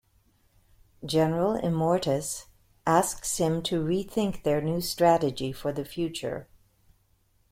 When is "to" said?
3.61-3.85